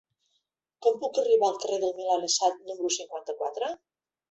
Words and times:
Com 0.85 0.97
puc 1.03 1.19
arribar 1.23 1.51
al 1.51 1.59
carrer 1.65 1.79
del 1.85 1.95
Milanesat 1.99 2.59
número 2.73 2.93
cinquanta-quatre? 2.99 3.73